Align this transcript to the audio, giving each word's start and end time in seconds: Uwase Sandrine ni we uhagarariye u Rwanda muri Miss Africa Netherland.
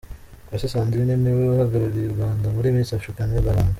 Uwase 0.47 0.67
Sandrine 0.73 1.15
ni 1.19 1.31
we 1.37 1.43
uhagarariye 1.53 2.05
u 2.07 2.15
Rwanda 2.15 2.45
muri 2.55 2.73
Miss 2.75 2.91
Africa 2.97 3.21
Netherland. 3.29 3.69